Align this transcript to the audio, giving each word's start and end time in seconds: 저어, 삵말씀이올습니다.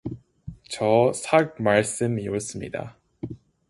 저어, 0.67 1.13
삵말씀이올습니다. 1.13 2.97